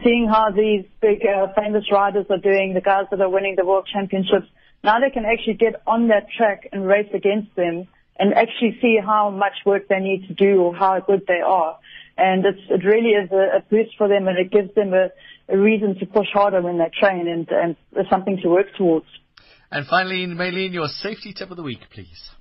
seeing 0.04 0.28
how 0.30 0.52
these 0.52 0.86
big 1.02 1.26
uh, 1.26 1.48
famous 1.54 1.86
riders 1.92 2.26
are 2.30 2.38
doing, 2.38 2.74
the 2.74 2.82
guys 2.82 3.06
that 3.12 3.22
are 3.22 3.30
winning 3.30 3.56
the 3.58 3.66
world 3.66 3.88
championships, 3.92 4.48
now 4.84 5.00
they 5.00 5.10
can 5.10 5.26
actually 5.26 5.56
get 5.56 5.82
on 5.86 6.08
that 6.08 6.28
track 6.38 6.70
and 6.72 6.86
race 6.86 7.10
against 7.14 7.54
them, 7.56 7.88
and 8.18 8.34
actually 8.34 8.78
see 8.82 8.98
how 9.04 9.30
much 9.30 9.54
work 9.66 9.88
they 9.88 10.00
need 10.00 10.28
to 10.28 10.34
do 10.34 10.62
or 10.62 10.76
how 10.76 11.00
good 11.00 11.24
they 11.28 11.42
are. 11.46 11.78
And 12.18 12.46
it's, 12.46 12.62
it 12.70 12.86
really 12.86 13.12
is 13.12 13.32
a, 13.32 13.58
a 13.58 13.62
boost 13.70 13.98
for 13.98 14.08
them, 14.08 14.28
and 14.28 14.38
it 14.38 14.52
gives 14.52 14.74
them 14.76 14.94
a, 14.94 15.10
a 15.52 15.58
reason 15.58 15.98
to 16.00 16.06
push 16.06 16.28
harder 16.34 16.62
when 16.62 16.78
they 16.78 16.92
train, 17.00 17.28
and, 17.28 17.48
and 17.50 17.76
something 18.10 18.38
to 18.44 18.50
work 18.50 18.68
towards. 18.78 19.08
And 19.72 19.88
finally, 19.88 20.28
Maylene, 20.28 20.74
your 20.74 20.88
safety 20.88 21.34
tip 21.34 21.50
of 21.50 21.58
the 21.58 21.64
week, 21.64 21.80
please. 21.94 22.32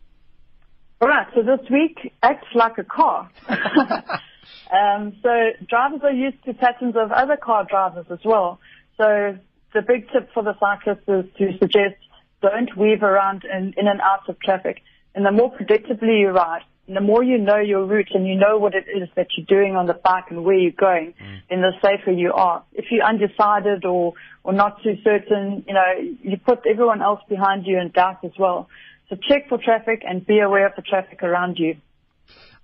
All 1.00 1.09
right. 1.09 1.27
So 1.35 1.43
this 1.43 1.67
week 1.71 2.12
acts 2.23 2.49
like 2.55 2.77
a 2.77 2.85
car. 2.85 3.31
um, 3.49 5.17
so 5.23 5.31
drivers 5.67 6.00
are 6.03 6.12
used 6.12 6.45
to 6.45 6.53
patterns 6.53 6.95
of 6.97 7.11
other 7.12 7.37
car 7.37 7.65
drivers 7.65 8.07
as 8.11 8.19
well. 8.25 8.59
So 8.99 9.39
the 9.73 9.83
big 9.83 10.11
tip 10.12 10.29
for 10.35 10.43
the 10.43 10.55
cyclist 10.61 11.09
is 11.09 11.25
to 11.39 11.59
suggest 11.59 11.97
don't 12.43 12.77
weave 12.77 13.03
around 13.03 13.45
in, 13.45 13.75
in 13.77 13.87
and 13.87 14.00
out 14.00 14.29
of 14.29 14.39
traffic. 14.41 14.83
And 15.14 15.26
the 15.26 15.33
more 15.33 15.52
predictably 15.52 16.21
you 16.21 16.29
ride, 16.29 16.62
and 16.90 16.97
the 16.97 17.00
more 17.00 17.23
you 17.23 17.38
know 17.38 17.59
your 17.59 17.85
route 17.85 18.11
and 18.14 18.26
you 18.26 18.35
know 18.35 18.59
what 18.59 18.75
it 18.75 18.85
is 18.88 19.09
that 19.14 19.29
you're 19.37 19.47
doing 19.47 19.76
on 19.76 19.87
the 19.87 19.95
bike 19.95 20.25
and 20.31 20.45
where 20.45 20.57
you're 20.57 20.73
going, 20.73 21.14
mm. 21.23 21.38
then 21.49 21.61
the 21.61 21.71
safer 21.81 22.11
you 22.11 22.33
are. 22.33 22.64
If 22.73 22.87
you're 22.90 23.05
undecided 23.05 23.85
or, 23.85 24.14
or 24.43 24.52
not 24.52 24.83
too 24.83 24.97
certain, 25.05 25.64
you 25.69 25.75
know, 25.75 25.85
you 26.23 26.37
put 26.45 26.67
everyone 26.69 27.00
else 27.00 27.21
behind 27.29 27.64
you 27.64 27.79
in 27.79 27.90
doubt 27.90 28.25
as 28.25 28.33
well. 28.37 28.69
So 29.09 29.14
check 29.29 29.49
for 29.49 29.57
traffic 29.57 30.02
and 30.05 30.26
be 30.26 30.40
aware 30.40 30.67
of 30.67 30.73
the 30.75 30.83
traffic 30.83 31.23
around 31.23 31.59
you. 31.59 31.76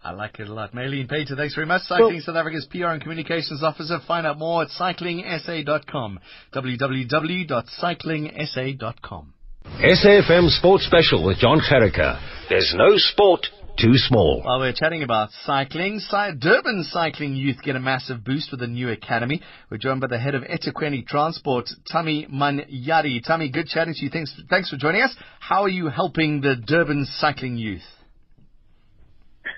I 0.03 0.11
like 0.11 0.41
it 0.41 0.49
a 0.49 0.53
lot. 0.53 0.73
Maylene 0.73 1.09
Pater, 1.09 1.37
thanks 1.37 1.55
very 1.55 1.69
much. 1.69 1.83
Cycling 1.83 2.15
cool. 2.15 2.21
South 2.21 2.35
Africa's 2.35 2.67
PR 2.69 2.87
and 2.87 3.00
Communications 3.00 3.62
Officer. 3.62 4.00
Find 4.09 4.26
out 4.26 4.38
more 4.38 4.62
at 4.62 4.71
cyclingsa.com. 4.71 6.19
www.cyclingsa.com. 6.53 9.35
SAFM 9.75 10.49
Sports 10.49 10.87
Special 10.87 11.25
with 11.25 11.39
Jon 11.39 11.61
Gericke. 11.61 12.21
There's 12.49 12.73
no 12.77 12.97
sport 12.97 13.47
too 13.79 13.95
small. 13.95 14.43
While 14.43 14.61
we're 14.61 14.73
chatting 14.73 15.03
about 15.03 15.29
cycling, 15.45 16.01
Durban 16.11 16.85
cycling 16.85 17.37
youth 17.37 17.57
get 17.63 17.77
a 17.77 17.81
massive 17.81 18.25
boost 18.25 18.51
with 18.51 18.61
the 18.61 18.67
new 18.67 18.91
academy. 18.91 19.43
We're 19.71 19.77
joined 19.77 20.01
by 20.01 20.07
the 20.07 20.19
head 20.19 20.35
of 20.35 20.45
eThekwini 20.45 21.07
Transport, 21.07 21.69
Thami 21.93 22.31
Manyathi. 22.31 23.23
Tami, 23.27 23.53
good 23.53 23.67
chatting 23.67 23.95
to 23.95 24.05
you. 24.05 24.11
Thanks, 24.11 24.35
thanks 24.49 24.71
for 24.71 24.77
joining 24.77 25.03
us. 25.03 25.15
How 25.41 25.63
are 25.63 25.69
you 25.69 25.89
helping 25.89 26.41
the 26.41 26.57
Durban 26.57 27.05
cycling 27.19 27.57
youth? 27.57 27.83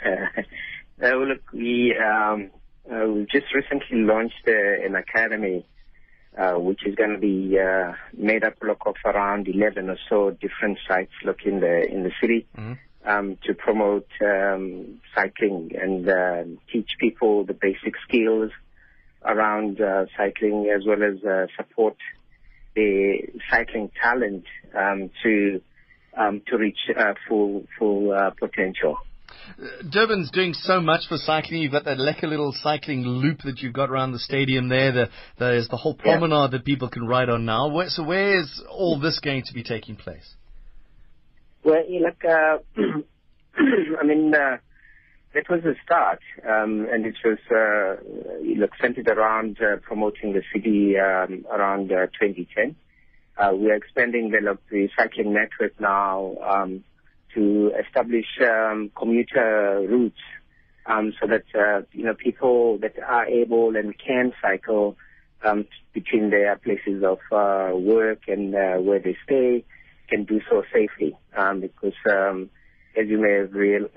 Uh, 1.01 1.11
well, 1.13 1.29
look, 1.29 1.43
we 1.53 1.95
um, 1.97 2.51
uh, 2.91 3.07
we 3.07 3.25
just 3.31 3.47
recently 3.55 3.99
launched 3.99 4.49
uh, 4.49 4.85
an 4.85 4.97
academy, 4.97 5.65
uh, 6.39 6.55
which 6.55 6.87
is 6.87 6.95
going 6.95 7.11
to 7.11 7.19
be 7.19 7.59
uh, 7.59 7.93
made 8.17 8.45
up 8.45 8.55
look, 8.63 8.83
of 8.87 8.95
around 9.05 9.49
11 9.49 9.91
or 9.91 9.99
so 10.09 10.31
different 10.31 10.79
sites 10.87 11.13
look 11.25 11.39
in 11.45 11.61
the 11.61 11.87
in 11.91 12.05
the 12.05 12.13
city. 12.21 12.47
Mm-hmm 12.57 12.75
um, 13.09 13.39
to 13.45 13.55
promote 13.55 14.09
um, 14.21 15.01
cycling 15.15 15.71
and 15.81 16.09
uh, 16.09 16.43
teach 16.71 16.91
people 17.01 17.45
the 17.45 17.55
basic 17.55 17.95
skills 18.07 18.51
around 19.25 19.81
uh, 19.81 20.05
cycling 20.17 20.73
as 20.75 20.85
well 20.87 21.03
as 21.03 21.25
uh, 21.25 21.47
support 21.57 21.97
the 22.75 23.19
cycling 23.51 23.91
talent 24.01 24.45
um, 24.77 25.11
to 25.23 25.61
um, 26.17 26.43
to 26.47 26.59
reach 26.59 26.79
uh, 26.97 27.15
full 27.29 27.65
full 27.79 28.13
uh, 28.13 28.31
potential. 28.31 28.99
Durban's 29.91 30.31
doing 30.31 30.55
so 30.55 30.81
much 30.81 31.09
for 31.09 31.17
cycling. 31.17 31.63
You've 31.63 31.73
got 31.73 31.85
that 31.85 31.99
little 31.99 32.53
cycling 32.63 33.03
loop 33.03 33.41
that 33.45 33.61
you've 33.61 33.73
got 33.73 33.91
around 33.91 34.13
the 34.13 34.19
stadium 34.19 34.69
there. 34.69 34.93
The, 34.93 35.09
there's 35.39 35.69
the 35.69 35.77
whole 35.77 35.95
promenade 35.95 36.53
yeah. 36.53 36.59
that 36.59 36.65
people 36.65 36.89
can 36.89 37.07
ride 37.07 37.29
on 37.29 37.45
now. 37.45 37.69
Where, 37.69 37.89
so 37.89 38.05
where 38.05 38.39
is 38.39 38.63
all 38.71 38.99
this 38.99 39.19
going 39.19 39.43
to 39.47 39.55
be 39.55 39.63
taking 39.63 39.97
place? 39.97 40.35
Well, 41.65 41.83
like, 42.03 42.25
uh, 42.25 42.59
I 44.01 44.05
mean, 44.05 44.35
uh, 44.35 44.59
that 45.35 45.49
was 45.51 45.63
the 45.63 45.75
start, 45.85 46.21
um, 46.49 46.87
and 46.91 47.05
it 47.05 47.17
was 47.25 47.39
uh, 47.51 48.03
look 48.59 48.71
centered 48.81 49.09
around 49.09 49.59
uh, 49.61 49.77
promoting 49.83 50.33
the 50.33 50.43
city 50.55 50.97
um, 50.99 51.45
around 51.53 51.93
uh, 51.93 52.07
2010. 52.21 52.77
Uh, 53.37 53.55
we 53.55 53.71
are 53.71 53.75
expanding 53.75 54.31
the, 54.31 54.59
the 54.71 54.89
cycling 54.97 55.33
network 55.33 55.79
now 55.81 56.35
um, 56.43 56.83
to 57.39 57.73
establish 57.87 58.27
um, 58.43 58.91
commuter 58.97 59.87
routes 59.89 60.19
um, 60.87 61.13
so 61.21 61.27
that 61.29 61.45
uh, 61.55 61.83
you 61.93 62.05
know 62.05 62.15
people 62.15 62.79
that 62.79 62.95
are 63.07 63.27
able 63.27 63.77
and 63.77 63.95
can 63.99 64.33
cycle 64.43 64.97
um, 65.45 65.67
between 65.93 66.31
their 66.31 66.57
places 66.57 67.05
of 67.05 67.19
uh, 67.31 67.77
work 67.77 68.23
and 68.27 68.55
uh, 68.55 68.77
where 68.77 68.99
they 68.99 69.17
stay 69.25 69.65
can 70.09 70.25
do 70.25 70.41
so 70.51 70.63
safely 70.73 71.17
um, 71.37 71.61
because 71.61 71.95
um, 72.11 72.51
as 72.99 73.07
you 73.09 73.19
may 73.19 73.33
have, 73.33 73.53
real, 73.53 73.89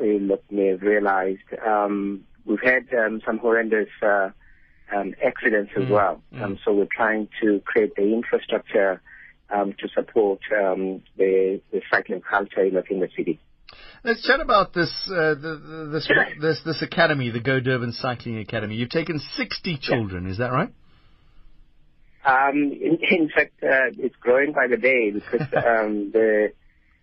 may 0.51 0.67
have 0.67 0.81
realized, 0.81 1.39
um, 1.65 2.24
we've 2.45 2.62
had 2.62 2.86
um, 2.93 3.21
some 3.25 3.39
horrendous 3.39 3.89
uh, 4.03 4.29
um, 4.95 5.15
accidents 5.25 5.71
as 5.75 5.83
mm. 5.83 5.89
well. 5.89 6.21
Mm. 6.33 6.41
Um, 6.43 6.60
so 6.63 6.74
we're 6.74 6.88
trying 6.95 7.29
to 7.41 7.62
create 7.65 7.95
the 7.95 8.13
infrastructure 8.13 9.01
um, 9.53 9.74
to 9.79 9.88
support 9.93 10.39
um, 10.55 11.01
the, 11.17 11.62
the 11.72 11.81
cycling 11.91 12.22
culture 12.22 12.63
in 12.63 12.74
the 12.74 13.10
city. 13.17 13.39
Let's 14.03 14.25
chat 14.25 14.39
about 14.39 14.74
this, 14.74 14.91
uh, 15.10 15.36
the, 15.36 15.89
this, 15.91 16.10
this, 16.41 16.62
this 16.65 16.81
academy, 16.81 17.29
the 17.29 17.39
Go 17.39 17.60
Durban 17.60 17.91
Cycling 17.91 18.39
Academy. 18.39 18.75
You've 18.75 18.89
taken 18.89 19.20
60 19.20 19.77
children, 19.81 20.25
yeah. 20.25 20.31
is 20.31 20.38
that 20.39 20.51
right? 20.51 20.70
Um, 22.25 22.72
in, 22.72 23.00
in 23.01 23.29
fact, 23.34 23.53
uh, 23.63 23.93
it's 23.98 24.15
growing 24.20 24.53
by 24.53 24.67
the 24.70 24.77
day 24.77 25.12
because 25.12 25.41
um, 25.55 26.12
the 26.12 26.53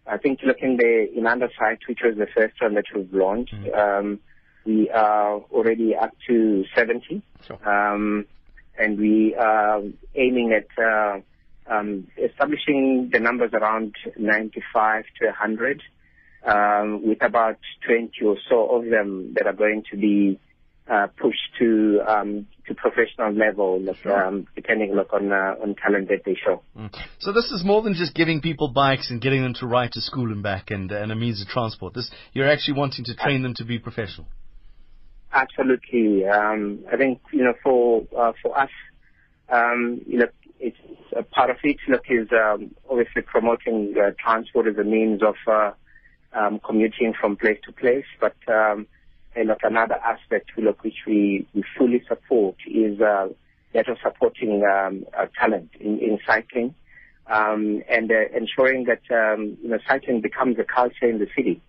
I 0.07 0.17
think 0.17 0.41
looking 0.45 0.77
the 0.77 1.07
Inanda 1.17 1.49
site, 1.59 1.81
which 1.89 2.01
was 2.03 2.17
the 2.17 2.27
first 2.35 2.55
one 2.61 2.75
that 2.75 2.85
we've 2.95 3.13
launched, 3.13 3.55
mm. 3.55 3.77
um, 3.77 4.21
we 4.65 4.91
are 4.91 5.37
already 5.53 5.95
up 5.95 6.13
to 6.29 6.65
70. 6.75 7.23
Sure. 7.47 7.69
Um, 7.69 8.27
and 8.79 8.99
we 8.99 9.35
are 9.35 9.83
aiming 10.15 10.53
at 10.53 10.83
uh, 10.83 11.21
um, 11.71 12.09
establishing 12.17 13.11
the 13.13 13.21
numbers 13.21 13.51
around 13.53 13.95
95 14.17 15.05
to 15.21 15.27
100, 15.27 15.83
um, 16.47 17.07
with 17.07 17.23
about 17.23 17.59
20 17.87 18.11
or 18.25 18.37
so 18.49 18.69
of 18.77 18.89
them 18.91 19.35
that 19.35 19.47
are 19.47 19.53
going 19.53 19.85
to 19.91 19.97
be 19.97 20.39
uh, 20.91 21.07
push 21.21 21.37
to 21.59 22.01
um, 22.07 22.47
to 22.67 22.75
professional 22.75 23.33
level, 23.33 23.81
like, 23.81 23.97
sure. 23.99 24.25
um, 24.27 24.47
depending 24.55 24.95
look 24.95 25.13
on 25.13 25.31
uh, 25.31 25.55
on 25.63 25.75
talent 25.75 26.09
that 26.09 26.23
they 26.25 26.35
show. 26.35 26.63
Mm. 26.77 26.95
So 27.19 27.33
this 27.33 27.51
is 27.51 27.63
more 27.63 27.83
than 27.83 27.95
just 27.95 28.15
giving 28.15 28.41
people 28.41 28.69
bikes 28.69 29.11
and 29.11 29.21
getting 29.21 29.43
them 29.43 29.55
to 29.55 29.67
ride 29.67 29.93
to 29.93 30.01
school 30.01 30.33
and 30.33 30.43
back 30.43 30.71
and 30.71 30.91
and 30.91 31.13
a 31.13 31.15
means 31.15 31.43
of 31.43 31.49
transport. 31.49 31.93
This 31.93 32.11
you're 32.33 32.49
actually 32.49 32.79
wanting 32.79 33.05
to 33.05 33.15
train 33.15 33.43
them 33.43 33.55
to 33.57 33.65
be 33.65 33.79
professional. 33.79 34.29
Absolutely. 35.31 36.27
Um, 36.27 36.85
I 36.91 36.97
think 36.97 37.21
you 37.33 37.45
know 37.45 37.53
for 37.63 38.07
uh, 38.19 38.33
for 38.43 38.59
us, 38.59 38.71
um, 39.51 40.01
you 40.07 40.19
know, 40.19 40.27
a 41.17 41.23
part 41.23 41.51
of 41.51 41.57
it. 41.63 41.77
Look, 41.89 42.05
is 42.09 42.29
um, 42.33 42.75
obviously 42.91 43.23
promoting 43.23 43.95
uh, 43.97 44.11
transport 44.23 44.67
as 44.67 44.77
a 44.77 44.85
means 44.85 45.23
of 45.23 45.37
uh, 45.47 45.73
um, 46.33 46.61
commuting 46.65 47.15
from 47.19 47.37
place 47.37 47.59
to 47.65 47.73
place, 47.73 48.07
but 48.21 48.37
um, 48.49 48.87
and 49.35 49.49
look, 49.49 49.59
another 49.63 49.95
aspect 49.95 50.51
look, 50.57 50.83
which 50.83 51.05
we, 51.07 51.47
we 51.55 51.63
fully 51.77 52.03
support 52.09 52.57
is 52.67 53.01
uh, 53.01 53.29
that 53.73 53.89
of 53.89 53.99
supporting 54.03 54.65
um, 54.65 55.05
uh, 55.17 55.27
talent 55.39 55.71
in, 55.79 55.99
in 55.99 56.19
cycling 56.27 56.75
um, 57.29 57.83
and 57.89 58.11
uh, 58.11 58.37
ensuring 58.37 58.85
that 58.85 59.03
um, 59.15 59.57
you 59.63 59.69
know 59.69 59.79
cycling 59.87 60.21
becomes 60.21 60.59
a 60.59 60.65
culture 60.65 61.09
in 61.09 61.19
the 61.19 61.29
city 61.37 61.61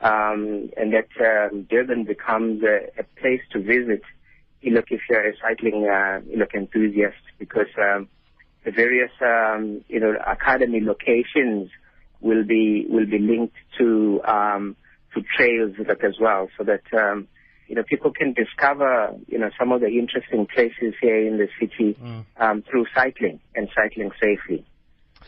um, 0.00 0.70
and 0.76 0.92
that 0.92 1.08
um, 1.20 1.66
Durban 1.70 2.04
becomes 2.04 2.62
a, 2.62 2.88
a 2.98 3.04
place 3.20 3.42
to 3.52 3.60
visit. 3.60 4.02
Look 4.64 4.86
if 4.90 5.00
you're 5.10 5.28
a 5.28 5.34
cycling 5.40 5.88
uh, 5.88 6.20
look 6.36 6.54
enthusiast 6.54 7.22
because 7.38 7.66
um, 7.78 8.08
the 8.64 8.70
various 8.70 9.10
um, 9.20 9.84
you 9.88 10.00
know 10.00 10.14
academy 10.26 10.80
locations 10.80 11.70
will 12.20 12.44
be 12.44 12.86
will 12.88 13.06
be 13.06 13.18
linked 13.18 13.56
to 13.78 14.20
um, 14.24 14.76
to 15.14 15.22
trails 15.36 15.72
like 15.86 16.04
as 16.04 16.14
well, 16.20 16.48
so 16.56 16.64
that 16.64 16.82
um, 16.96 17.28
you 17.66 17.74
know 17.74 17.82
people 17.82 18.12
can 18.12 18.32
discover 18.32 19.16
you 19.26 19.38
know 19.38 19.50
some 19.58 19.72
of 19.72 19.80
the 19.80 19.88
interesting 19.88 20.46
places 20.46 20.94
here 21.00 21.26
in 21.26 21.38
the 21.38 21.48
city 21.60 21.96
mm. 22.00 22.24
um, 22.38 22.62
through 22.70 22.86
cycling 22.94 23.40
and 23.54 23.68
cycling 23.74 24.10
safely. 24.20 24.64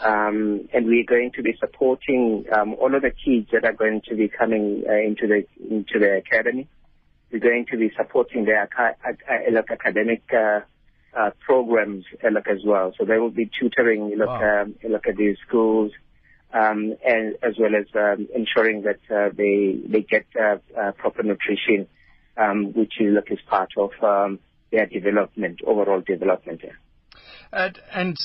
Um, 0.01 0.69
and 0.73 0.87
we're 0.87 1.05
going 1.05 1.31
to 1.37 1.43
be 1.43 1.55
supporting 1.61 2.47
um, 2.53 2.75
all 2.75 2.93
of 2.95 3.03
the 3.03 3.13
kids 3.13 3.49
that 3.53 3.65
are 3.65 3.73
going 3.73 4.03
to 4.09 4.17
be 4.17 4.29
coming 4.29 4.83
uh, 4.89 4.93
into 4.93 5.27
the 5.29 5.47
into 5.71 5.99
the 5.99 6.17
academy. 6.17 6.69
We're 7.31 7.39
going 7.41 7.67
to 7.71 7.77
be 7.77 7.91
supporting 7.97 8.45
their 8.45 8.69
uh, 8.79 8.93
academic 9.71 10.23
uh, 10.33 10.61
uh, 11.17 11.31
programs 11.45 12.05
uh, 12.23 12.29
as 12.51 12.59
well. 12.65 12.93
So 12.99 13.05
they 13.05 13.19
will 13.19 13.31
be 13.31 13.51
tutoring 13.59 14.15
look, 14.17 14.29
wow. 14.29 14.63
um, 14.63 14.75
look 14.89 15.07
at 15.07 15.17
these 15.17 15.37
schools 15.47 15.93
um, 16.55 16.95
and 17.05 17.35
as 17.43 17.57
well 17.59 17.75
as 17.75 17.87
um, 17.97 18.29
ensuring 18.35 18.83
that 18.83 19.01
uh, 19.15 19.31
they 19.37 19.77
they 19.87 20.03
get 20.03 20.25
uh, 20.41 20.57
uh, 20.81 20.93
proper 20.93 21.25
nutrition, 21.25 21.89
um, 22.37 22.73
which 22.75 22.95
is, 23.01 23.13
look, 23.13 23.31
is 23.31 23.41
part 23.49 23.71
of 23.77 23.91
um, 24.03 24.39
their 24.71 24.87
development, 24.87 25.61
overall 25.67 26.01
development. 26.01 26.63
Uh, 27.53 27.69
and 27.93 28.17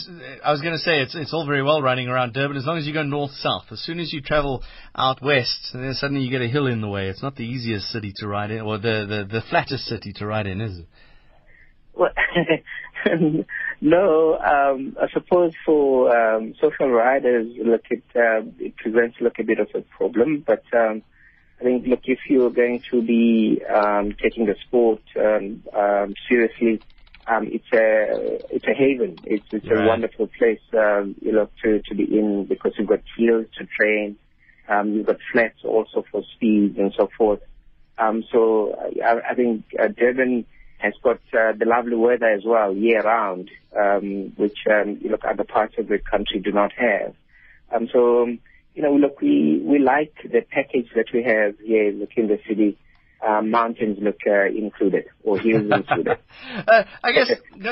I 0.43 0.51
was 0.51 0.61
going 0.61 0.73
to 0.73 0.79
say 0.79 1.01
it's 1.01 1.15
it's 1.15 1.33
all 1.33 1.45
very 1.47 1.63
well 1.63 1.81
running 1.81 2.07
around 2.07 2.33
Durban 2.33 2.55
as 2.55 2.65
long 2.65 2.77
as 2.77 2.85
you 2.85 2.93
go 2.93 3.03
north 3.03 3.31
south. 3.31 3.65
As 3.71 3.79
soon 3.79 3.99
as 3.99 4.13
you 4.13 4.21
travel 4.21 4.63
out 4.95 5.23
west, 5.23 5.69
then 5.73 5.93
suddenly 5.93 6.23
you 6.23 6.29
get 6.29 6.41
a 6.41 6.47
hill 6.47 6.67
in 6.67 6.81
the 6.81 6.87
way. 6.87 7.09
It's 7.09 7.23
not 7.23 7.35
the 7.35 7.45
easiest 7.45 7.87
city 7.87 8.13
to 8.17 8.27
ride 8.27 8.51
in, 8.51 8.61
or 8.61 8.77
the 8.77 9.05
the, 9.07 9.39
the 9.39 9.41
flattest 9.49 9.85
city 9.85 10.13
to 10.13 10.27
ride 10.27 10.45
in, 10.45 10.61
is 10.61 10.79
it? 10.79 10.85
Well, 11.99 12.11
no, 13.81 14.37
um, 14.39 14.95
I 15.01 15.07
suppose 15.13 15.51
for 15.65 16.15
um, 16.15 16.53
social 16.61 16.89
riders, 16.89 17.47
look, 17.61 17.81
it, 17.89 18.03
uh, 18.15 18.47
it 18.57 18.77
presents 18.77 19.17
look 19.19 19.33
a 19.37 19.43
bit 19.43 19.59
of 19.59 19.67
a 19.75 19.81
problem. 19.81 20.45
But 20.47 20.63
um, 20.73 21.03
I 21.59 21.65
think, 21.65 21.87
look, 21.87 21.99
if 22.05 22.19
you're 22.29 22.51
going 22.51 22.81
to 22.91 23.01
be 23.01 23.61
um, 23.69 24.15
taking 24.23 24.45
the 24.45 24.55
sport 24.65 25.01
um, 25.19 25.61
um, 25.77 26.13
seriously, 26.29 26.81
um, 27.27 27.49
it's 27.51 27.67
a 27.73 28.55
it's 28.55 28.65
a 28.65 28.73
haven. 28.73 29.19
It's 29.25 29.45
it's 29.51 29.67
right. 29.69 29.83
a 29.83 29.87
wonderful 29.87 30.29
place, 30.39 30.61
um, 30.73 31.15
you 31.21 31.33
know, 31.33 31.49
to 31.63 31.81
to 31.81 31.95
be 31.95 32.03
in 32.03 32.45
because 32.47 32.71
you've 32.77 32.87
got 32.87 33.01
fields 33.17 33.49
to 33.57 33.65
train, 33.65 34.15
um, 34.69 34.93
you've 34.93 35.05
got 35.05 35.17
flats 35.33 35.59
also 35.65 36.05
for 36.09 36.23
speed 36.35 36.77
and 36.77 36.93
so 36.95 37.09
forth. 37.17 37.41
Um, 37.97 38.23
so 38.31 38.73
I, 39.03 39.31
I 39.31 39.35
think 39.35 39.65
uh, 39.77 39.89
Durban 39.89 40.45
has 40.79 40.93
got 41.03 41.19
uh, 41.33 41.53
the 41.57 41.65
lovely 41.65 41.95
weather 41.95 42.29
as 42.29 42.43
well 42.45 42.75
year 42.75 43.01
round, 43.01 43.49
um, 43.79 44.33
which 44.35 44.57
um, 44.69 44.97
you 45.01 45.09
look 45.09 45.23
other 45.23 45.43
parts 45.43 45.75
of 45.77 45.87
the 45.87 45.99
country 45.99 46.39
do 46.39 46.51
not 46.51 46.71
have. 46.73 47.13
Um, 47.73 47.87
so 47.93 48.23
um, 48.23 48.39
you 48.73 48.81
know, 48.81 48.93
look, 48.95 49.21
we 49.21 49.61
we 49.63 49.79
like 49.79 50.13
the 50.23 50.41
package 50.41 50.89
that 50.95 51.07
we 51.13 51.23
have 51.23 51.59
here 51.59 51.91
look 51.91 52.11
in 52.17 52.27
the 52.27 52.39
city. 52.47 52.77
uh, 53.25 53.41
mountains 53.41 53.97
look 54.01 54.19
uh, 54.25 54.45
included 54.45 55.05
or 55.23 55.37
hills 55.39 55.63
included. 55.71 56.17
uh, 56.67 56.83
I 57.03 57.11
guess 57.11 57.31
no, 57.55 57.71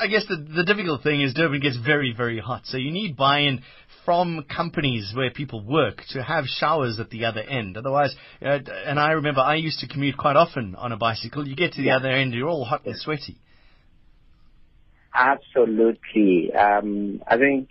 I 0.00 0.06
guess 0.06 0.24
the, 0.26 0.36
the 0.36 0.64
difficult 0.64 1.02
thing 1.02 1.20
is 1.20 1.34
Durban 1.34 1.60
gets 1.60 1.76
very 1.76 2.14
very 2.16 2.40
hot, 2.40 2.62
so 2.64 2.76
you 2.78 2.90
need 2.90 3.16
buy-in 3.16 3.62
from 4.08 4.42
companies 4.44 5.12
where 5.14 5.30
people 5.30 5.62
work 5.62 6.02
to 6.08 6.22
have 6.22 6.46
showers 6.46 6.98
at 6.98 7.10
the 7.10 7.26
other 7.26 7.42
end. 7.42 7.76
Otherwise, 7.76 8.16
uh, 8.40 8.58
and 8.86 8.98
I 8.98 9.10
remember 9.12 9.42
I 9.42 9.56
used 9.56 9.80
to 9.80 9.86
commute 9.86 10.16
quite 10.16 10.34
often 10.34 10.74
on 10.76 10.92
a 10.92 10.96
bicycle. 10.96 11.46
You 11.46 11.54
get 11.54 11.72
to 11.72 11.82
the 11.82 11.88
yeah. 11.88 11.96
other 11.96 12.08
end, 12.08 12.32
you're 12.32 12.48
all 12.48 12.64
hot 12.64 12.86
and 12.86 12.96
sweaty. 12.96 13.36
Absolutely. 15.14 16.54
Um, 16.54 17.22
I 17.28 17.36
think 17.36 17.68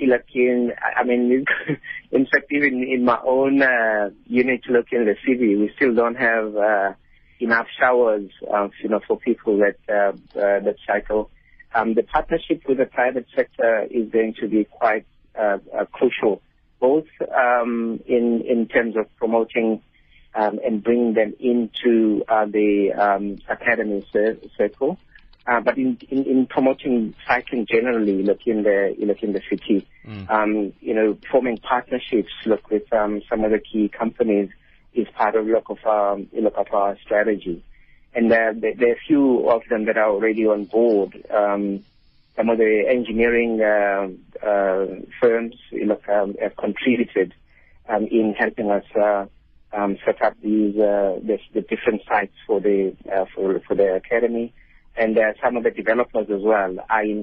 in, 0.00 0.72
I 0.96 1.04
mean, 1.04 1.44
in 2.12 2.24
fact, 2.24 2.46
even 2.50 2.82
in 2.82 3.04
my 3.04 3.18
own 3.22 3.60
uh, 3.60 4.08
unit, 4.24 4.62
look 4.70 4.86
in 4.90 5.04
the 5.04 5.16
city, 5.26 5.54
we 5.54 5.70
still 5.76 5.94
don't 5.94 6.14
have 6.14 6.56
uh, 6.56 6.92
enough 7.40 7.66
showers, 7.78 8.30
uh, 8.50 8.68
you 8.82 8.88
know, 8.88 9.00
for 9.06 9.18
people 9.18 9.58
that 9.58 9.76
uh, 9.86 10.12
uh, 10.38 10.60
that 10.60 10.76
cycle. 10.86 11.30
Um, 11.74 11.92
the 11.92 12.04
partnership 12.04 12.62
with 12.66 12.78
the 12.78 12.86
private 12.86 13.26
sector 13.36 13.86
is 13.90 14.10
going 14.10 14.32
to 14.40 14.48
be 14.48 14.64
quite 14.64 15.04
crucial, 15.92 16.40
both 16.80 17.06
um, 17.34 18.00
in 18.06 18.42
in 18.42 18.66
terms 18.68 18.96
of 18.96 19.06
promoting 19.16 19.82
um, 20.34 20.60
and 20.64 20.82
bringing 20.82 21.14
them 21.14 21.34
into 21.40 22.24
uh, 22.28 22.46
the 22.46 22.92
um, 22.92 23.38
academy 23.48 24.06
circle, 24.56 24.98
uh, 25.46 25.60
but 25.60 25.78
in, 25.78 25.98
in, 26.10 26.24
in 26.24 26.46
promoting 26.46 27.14
cycling 27.26 27.66
generally, 27.66 28.22
look 28.22 28.40
in 28.46 28.62
the 28.62 28.94
look 28.98 29.22
in 29.22 29.32
the 29.32 29.42
city, 29.48 29.86
mm. 30.06 30.30
um, 30.30 30.72
you 30.80 30.94
know, 30.94 31.16
forming 31.30 31.56
partnerships, 31.58 32.32
look 32.44 32.70
with 32.70 32.92
um, 32.92 33.22
some 33.28 33.44
of 33.44 33.50
the 33.50 33.58
key 33.58 33.88
companies 33.88 34.50
is 34.94 35.06
part 35.14 35.34
of 35.34 35.46
look 35.46 35.70
of 35.70 35.78
our 35.86 36.18
look 36.32 36.56
of 36.56 36.66
our 36.72 36.98
strategy, 36.98 37.62
and 38.14 38.30
uh, 38.30 38.52
there, 38.54 38.74
there, 38.74 38.90
are 38.90 38.92
a 38.92 39.00
few 39.06 39.48
of 39.48 39.62
them 39.70 39.86
that 39.86 39.96
are 39.96 40.10
already 40.10 40.46
on 40.46 40.64
board. 40.64 41.24
Um, 41.30 41.84
some 42.38 42.48
of 42.48 42.58
the 42.58 42.84
engineering 42.88 43.60
uh, 43.60 44.46
uh, 44.46 44.86
firms 45.20 45.56
um, 46.08 46.36
have 46.40 46.56
contributed 46.56 47.34
um, 47.88 48.04
in 48.04 48.32
helping 48.38 48.70
us 48.70 48.84
uh, 48.94 49.26
um, 49.72 49.98
set 50.06 50.22
up 50.22 50.34
these 50.40 50.76
uh, 50.76 51.18
the, 51.20 51.38
the 51.52 51.62
different 51.62 52.02
sites 52.08 52.34
for 52.46 52.60
the 52.60 52.96
uh, 53.12 53.24
for 53.34 53.60
for 53.66 53.74
the 53.74 53.94
academy. 53.96 54.54
And 54.96 55.18
uh, 55.18 55.32
some 55.42 55.56
of 55.56 55.64
the 55.64 55.70
developers 55.70 56.28
as 56.30 56.42
well 56.42 56.76
are 56.88 57.02
in 57.02 57.22